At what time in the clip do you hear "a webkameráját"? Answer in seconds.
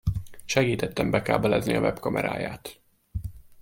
1.75-2.81